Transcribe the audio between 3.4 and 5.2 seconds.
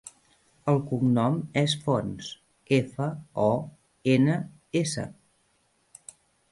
o, ena, essa.